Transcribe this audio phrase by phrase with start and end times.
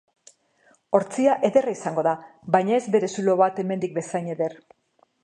[0.99, 2.13] Ortzia ederra izango da,
[2.57, 4.57] baina ez bere zulo bat hemendik bezain eder.